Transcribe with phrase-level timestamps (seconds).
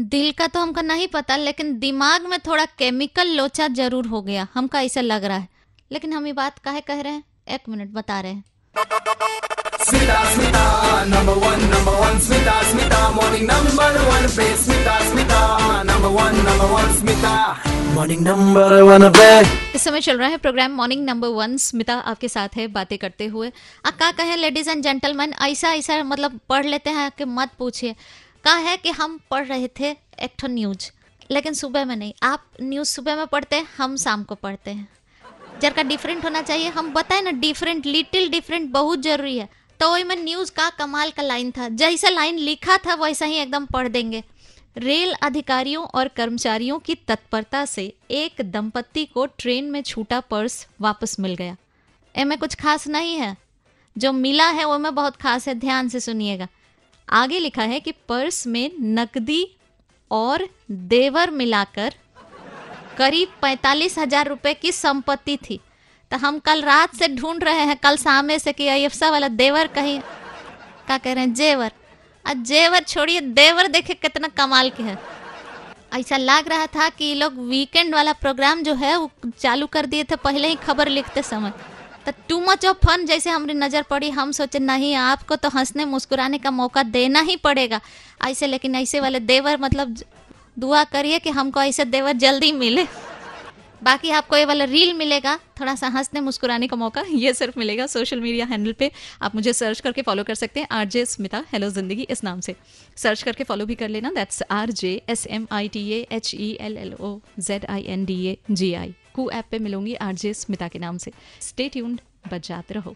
[0.00, 4.46] दिल का तो हमको नहीं पता लेकिन दिमाग में थोड़ा केमिकल लोचा ज़रूर हो गया
[4.54, 5.48] हमको ऐसा लग रहा है।
[5.92, 7.24] लेकिन हम ये बात काहे कह रहे हैं?
[7.48, 8.44] एक मिनट बता रहे हैं।
[17.96, 19.40] morning number one, पे
[19.74, 23.26] इस समय चल रहा है programme morning number one Smita आपके साथ है बातें करते
[23.26, 23.52] हुए।
[23.86, 27.94] आ का कहे लेडीज़ एंड जेंटलमैन ऐसा ऐसा मतलब पढ़ लेते हैं कि मत पूछिए।
[28.44, 29.90] का है कि हम पढ़ रहे थे
[30.22, 30.90] एक ठो न्यूज़,
[31.30, 34.88] लेकिन सुबह में नहीं। आप न्यूज़ सुबह में पढ़ते हैं, हम शाम को पढ़ते हैं।
[35.62, 39.48] जर का डिफरेंट होना चाहिए। हम बताए ना डिफरेंट लिटिल डिफरेंट बहुत ज़रूरी है।
[39.80, 43.34] तो वही में न्यूज़ का कमाल का लाइन था। जैसा लाइन लिखा था, वैसा ही
[43.34, 44.24] एकदम पढ़ देंगे।
[44.76, 51.20] रेल अधिकारियों और कर्मचारियों की तत्परता से एक दंपत्ति को ट्रेन में छूटा पर्स वापस
[51.20, 51.56] मिल गया।
[52.16, 53.36] एमे कुछ खास नहीं है।
[53.98, 56.48] जो मिला है, वो में बहुत खास है। ध्यान से सुनिएगा।
[57.10, 59.46] आगे लिखा है कि पर्स में नकदी
[60.10, 61.94] और देवर मिलाकर
[62.98, 65.58] करीब पैंतालीस हज़ार रुपए की संपत्ति थी।
[66.10, 69.66] तो हम कल रात से ढूंढ रहे हैं, कल सामने से कि अयफसा वाला देवर
[69.66, 71.32] कहीं क्या कह रहे हैं?
[71.34, 71.72] जेवर।
[72.24, 74.98] आ जेवर छोड़िए, देवर देखे कितना कमाल के है।
[75.94, 79.86] ऐसा लग रहा था कि ये लोग वीकेंड वाला प्रोग्राम जो है, वो चालू कर
[79.86, 81.52] दिए थे, पहले ही खबर लिखते समय।
[82.06, 85.84] तो टू मच ऑफ़ फन जैसे हमारी नज़र पड़ी, हम सोचे, नहीं, आपको तो हंसने
[85.84, 87.80] मुस्कुराने का मौका देना ही पड़ेगा।
[88.26, 89.96] ऐसे, लेकिन ऐसे वाले देवर मतलब
[90.58, 92.86] दुआ करिए कि हमको ऐसे देवर जल्दी मिले।
[93.82, 97.86] बाकी आपको ये वाला रील मिलेगा, थोड़ा सा हंसने मुस्कुराने का मौका, ये सिर्फ़ मिलेगा
[97.86, 98.90] सोशल मीडिया हैंडल पे।
[99.22, 102.40] आप मुझे सर्च करके फॉलो कर सकते हैं आर जे स्मिता हेलो ज़िंदगी इस नाम
[102.40, 102.56] से।
[102.96, 106.56] सर्च करके फॉलो भी कर लेना that's R J S M I T H E
[106.60, 110.34] L L O Z I N D A G I Koo app पे मिलूँगी आरजे
[110.34, 112.00] स्मिता के नाम से। स्टे ट्यून्ड
[112.32, 112.94] बच जाते रहो।